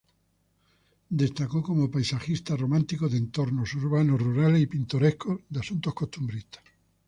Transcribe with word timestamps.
Destacó 1.21 1.61
como 1.61 1.91
paisajista 1.91 2.55
romántico 2.57 3.07
de 3.07 3.17
entornos 3.17 3.75
urbanos, 3.75 4.19
rurales 4.19 4.63
y 4.63 4.65
pintorescos 4.65 5.41
de 5.47 5.59
asunto 5.59 5.93
costumbrista. 5.93 6.59